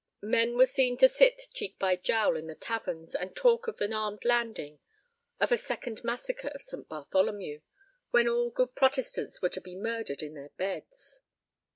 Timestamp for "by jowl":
1.77-2.35